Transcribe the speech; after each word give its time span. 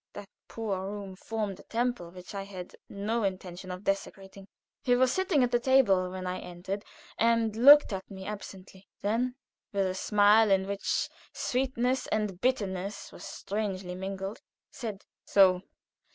That 0.13 0.29
poor 0.47 0.83
room 0.89 1.15
formed 1.15 1.59
a 1.59 1.63
temple 1.65 2.09
which 2.09 2.33
I 2.33 2.41
had 2.41 2.75
no 2.89 3.21
intention 3.23 3.69
of 3.69 3.83
desecrating. 3.83 4.47
He 4.81 4.95
was 4.95 5.11
sitting 5.13 5.43
at 5.43 5.51
the 5.51 5.59
table 5.59 6.09
when 6.09 6.25
I 6.25 6.39
entered, 6.39 6.83
and 7.19 7.55
looked 7.55 7.93
at 7.93 8.09
me 8.09 8.25
absently. 8.25 8.87
Then, 9.03 9.35
with 9.71 9.85
a 9.85 9.93
smile 9.93 10.49
in 10.49 10.65
which 10.65 11.07
sweetness 11.33 12.07
and 12.07 12.41
bitterness 12.41 13.11
were 13.11 13.19
strangely 13.19 13.93
mingled, 13.93 14.41
said: 14.71 15.05
"So! 15.23 15.61